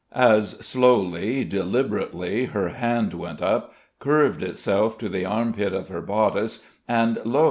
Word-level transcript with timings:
As 0.15 0.53
slowly, 0.65 1.43
deliberately, 1.43 2.45
her 2.45 2.69
hand 2.69 3.13
went 3.13 3.39
up, 3.39 3.71
curved 3.99 4.41
itself 4.41 4.97
to 4.97 5.07
the 5.09 5.27
armpit 5.27 5.73
of 5.73 5.89
her 5.89 6.01
bodice; 6.01 6.63
and 6.87 7.19
lo! 7.23 7.39